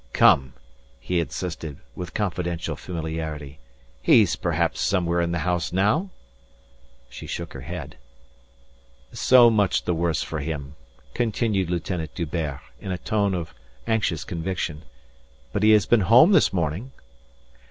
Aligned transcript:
"Come," 0.13 0.53
he 0.99 1.19
insisted, 1.19 1.77
with 1.95 2.15
confidential 2.15 2.75
familiarity. 2.75 3.59
"He's 4.01 4.35
perhaps 4.35 4.81
somewhere 4.81 5.21
in 5.21 5.31
the 5.31 5.37
house 5.45 5.71
now?" 5.71 6.09
She 7.07 7.27
shook 7.27 7.53
her 7.53 7.61
head. 7.61 7.97
"So 9.11 9.51
much 9.51 9.83
the 9.83 9.93
worse 9.93 10.23
for 10.23 10.39
him," 10.39 10.73
continued 11.13 11.69
Lieutenant 11.69 12.15
D'Hubert, 12.15 12.61
in 12.79 12.91
a 12.91 12.97
tone 12.97 13.35
of 13.35 13.53
anxious 13.85 14.23
conviction. 14.23 14.85
"But 15.53 15.61
he 15.61 15.69
has 15.69 15.85
been 15.85 16.01
home 16.01 16.31
this 16.31 16.51
morning?" 16.51 16.93